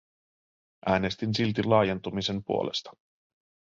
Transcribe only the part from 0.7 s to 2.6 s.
Äänestin silti laajentumisen